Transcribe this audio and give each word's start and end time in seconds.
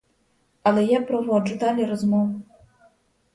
Але 0.67 0.85
я 0.97 1.01
проводжу 1.09 1.55
далі 1.65 1.85
розмову. 1.91 2.33